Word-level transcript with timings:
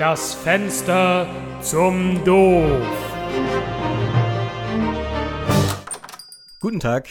Das 0.00 0.32
Fenster 0.32 1.28
zum 1.60 2.24
Doof. 2.24 2.86
Guten 6.58 6.80
Tag. 6.80 7.06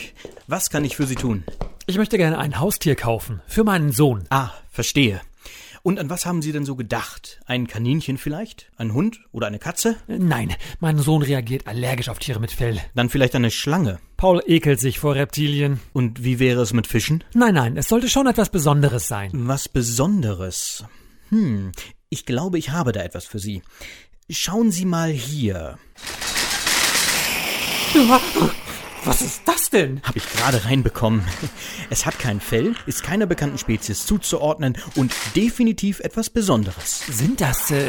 Was 0.48 0.72
kann 0.72 0.84
ich 0.84 0.96
für 0.96 1.06
Sie 1.06 1.14
tun? 1.14 1.44
Ich 1.86 2.00
möchte 2.00 2.18
gerne 2.18 2.40
ein 2.40 2.60
Haustier 2.60 2.96
kaufen. 2.96 3.44
Für 3.46 3.64
meinen 3.64 3.92
Sohn. 3.92 4.24
Ah, 4.32 4.50
verstehe. 4.72 5.22
Und 5.84 6.00
an 6.00 6.10
was 6.10 6.26
haben 6.26 6.42
Sie 6.42 6.52
denn 6.52 6.66
so 6.66 6.76
gedacht? 6.76 7.40
Ein 7.46 7.68
Kaninchen 7.68 8.18
vielleicht? 8.18 8.72
Ein 8.78 8.96
Hund 8.96 9.20
oder 9.32 9.46
eine 9.46 9.60
Katze? 9.60 9.98
Nein, 10.08 10.56
mein 10.80 10.98
Sohn 10.98 11.22
reagiert 11.22 11.68
allergisch 11.68 12.10
auf 12.10 12.18
Tiere 12.18 12.40
mit 12.40 12.52
Fell. 12.52 12.82
Dann 12.96 13.10
vielleicht 13.10 13.36
eine 13.36 13.52
Schlange. 13.52 14.00
Paul 14.18 14.42
ekelt 14.48 14.80
sich 14.80 14.98
vor 14.98 15.14
Reptilien. 15.14 15.80
Und 15.94 16.24
wie 16.24 16.40
wäre 16.40 16.64
es 16.64 16.74
mit 16.74 16.88
Fischen? 16.88 17.24
Nein, 17.36 17.54
nein, 17.54 17.78
es 17.78 17.88
sollte 17.88 18.10
schon 18.10 18.26
etwas 18.26 18.50
Besonderes 18.50 19.08
sein. 19.08 19.30
Was 19.34 19.70
Besonderes? 19.70 20.86
Hm, 21.30 21.72
ich 22.10 22.26
glaube, 22.26 22.58
ich 22.58 22.72
habe 22.72 22.92
da 22.92 23.02
etwas 23.02 23.26
für 23.26 23.40
Sie. 23.40 23.62
Schauen 24.30 24.72
Sie 24.72 24.86
mal 24.86 25.12
hier. 25.12 25.78
Was 29.06 29.22
ist 29.22 29.42
das 29.46 29.70
denn? 29.70 30.02
Habe 30.04 30.18
ich 30.18 30.30
gerade 30.30 30.66
reinbekommen. 30.66 31.24
Es 31.90 32.06
hat 32.06 32.20
kein 32.20 32.40
Fell, 32.40 32.76
ist 32.86 33.04
keiner 33.04 33.26
bekannten 33.26 33.58
Spezies 33.58 34.06
zuzuordnen 34.06 34.78
und 34.96 35.14
definitiv 35.36 36.00
etwas 36.02 36.30
Besonderes. 36.30 37.06
Sind 37.08 37.42
das 37.42 37.72
äh, 37.72 37.88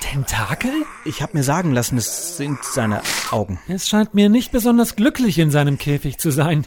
Tentakel? 0.00 0.72
Ich 1.04 1.22
habe 1.22 1.36
mir 1.36 1.42
sagen 1.42 1.72
lassen, 1.72 1.98
es 1.98 2.36
sind 2.36 2.62
seine 2.62 3.02
Augen. 3.30 3.58
Es 3.68 3.88
scheint 3.88 4.14
mir 4.14 4.28
nicht 4.28 4.52
besonders 4.52 4.94
glücklich 4.94 5.38
in 5.38 5.50
seinem 5.50 5.78
Käfig 5.78 6.18
zu 6.18 6.30
sein. 6.30 6.66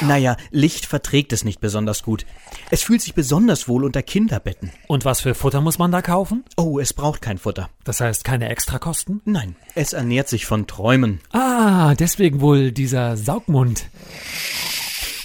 Naja, 0.00 0.36
Licht 0.50 0.86
verträgt 0.86 1.32
es 1.32 1.44
nicht 1.44 1.60
besonders 1.60 2.02
gut. 2.02 2.26
Es 2.70 2.82
fühlt 2.82 3.00
sich 3.00 3.14
besonders 3.14 3.68
wohl 3.68 3.84
unter 3.84 4.02
Kinderbetten. 4.02 4.72
Und 4.88 5.04
was 5.04 5.20
für 5.20 5.34
Futter 5.34 5.60
muss 5.60 5.78
man 5.78 5.92
da 5.92 6.02
kaufen? 6.02 6.44
Oh, 6.56 6.78
es 6.78 6.92
braucht 6.92 7.22
kein 7.22 7.38
Futter. 7.38 7.70
Das 7.84 8.00
heißt 8.00 8.24
keine 8.24 8.48
Extrakosten? 8.48 9.20
Nein, 9.24 9.56
es 9.74 9.92
ernährt 9.92 10.28
sich 10.28 10.46
von 10.46 10.66
Träumen. 10.66 11.20
Ah, 11.32 11.94
deswegen 11.94 12.40
wohl 12.40 12.72
dieser 12.72 13.16
Saugmund. 13.16 13.86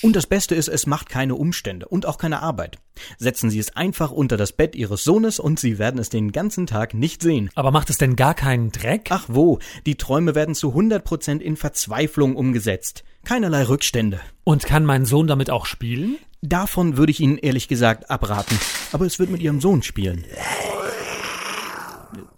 Und 0.01 0.15
das 0.15 0.27
Beste 0.27 0.55
ist, 0.55 0.69
es 0.69 0.87
macht 0.87 1.09
keine 1.09 1.35
Umstände 1.35 1.87
und 1.87 2.05
auch 2.05 2.17
keine 2.17 2.41
Arbeit. 2.41 2.77
Setzen 3.17 3.49
Sie 3.49 3.59
es 3.59 3.75
einfach 3.75 4.11
unter 4.11 4.37
das 4.37 4.53
Bett 4.53 4.75
Ihres 4.75 5.03
Sohnes 5.03 5.39
und 5.39 5.59
Sie 5.59 5.77
werden 5.77 5.99
es 5.99 6.09
den 6.09 6.31
ganzen 6.31 6.67
Tag 6.67 6.93
nicht 6.93 7.21
sehen. 7.21 7.49
Aber 7.55 7.71
macht 7.71 7.89
es 7.89 7.97
denn 7.97 8.15
gar 8.15 8.33
keinen 8.33 8.71
Dreck? 8.71 9.07
Ach 9.09 9.25
wo, 9.27 9.59
die 9.85 9.95
Träume 9.95 10.35
werden 10.35 10.55
zu 10.55 10.73
100% 10.73 11.39
in 11.39 11.57
Verzweiflung 11.57 12.35
umgesetzt. 12.35 13.03
Keinerlei 13.25 13.63
Rückstände. 13.63 14.21
Und 14.45 14.63
kann 14.65 14.85
mein 14.85 15.05
Sohn 15.05 15.27
damit 15.27 15.49
auch 15.49 15.65
spielen? 15.65 16.17
Davon 16.41 16.95
würde 16.95 17.11
ich 17.11 17.19
Ihnen 17.19 17.37
ehrlich 17.37 17.67
gesagt 17.67 18.09
abraten. 18.09 18.57
Aber 18.93 19.05
es 19.05 19.19
wird 19.19 19.29
mit 19.29 19.41
Ihrem 19.41 19.59
Sohn 19.59 19.83
spielen. 19.83 20.23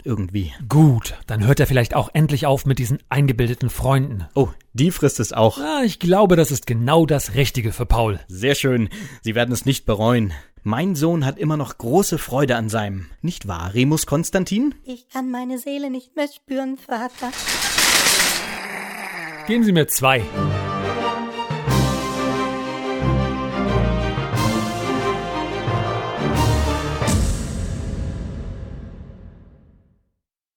Irgendwie. 0.03 0.53
Gut, 0.67 1.15
dann 1.27 1.45
hört 1.45 1.59
er 1.59 1.67
vielleicht 1.67 1.95
auch 1.95 2.09
endlich 2.13 2.45
auf 2.45 2.65
mit 2.65 2.79
diesen 2.79 2.99
eingebildeten 3.09 3.69
Freunden. 3.69 4.25
Oh, 4.33 4.49
die 4.73 4.91
frisst 4.91 5.19
es 5.19 5.33
auch. 5.33 5.57
Ah, 5.59 5.83
ich 5.83 5.99
glaube, 5.99 6.35
das 6.35 6.51
ist 6.51 6.65
genau 6.65 7.05
das 7.05 7.35
Richtige 7.35 7.71
für 7.71 7.85
Paul. 7.85 8.19
Sehr 8.27 8.55
schön. 8.55 8.89
Sie 9.21 9.35
werden 9.35 9.51
es 9.51 9.65
nicht 9.65 9.85
bereuen. 9.85 10.33
Mein 10.63 10.95
Sohn 10.95 11.25
hat 11.25 11.39
immer 11.39 11.57
noch 11.57 11.77
große 11.77 12.17
Freude 12.19 12.55
an 12.55 12.69
seinem. 12.69 13.07
Nicht 13.21 13.47
wahr, 13.47 13.73
Remus 13.73 14.05
Konstantin? 14.05 14.75
Ich 14.83 15.09
kann 15.09 15.31
meine 15.31 15.57
Seele 15.57 15.89
nicht 15.89 16.15
mehr 16.15 16.27
spüren, 16.27 16.77
Vater. 16.77 17.31
Geben 19.47 19.63
Sie 19.63 19.71
mir 19.71 19.87
zwei. 19.87 20.23